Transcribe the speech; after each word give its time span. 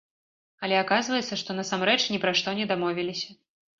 Але 0.67 0.75
аказваецца, 0.83 1.39
што 1.43 1.57
насамрэч 1.59 2.01
ні 2.15 2.21
пра 2.25 2.31
што 2.41 2.57
не 2.61 2.65
дамовіліся. 2.73 3.31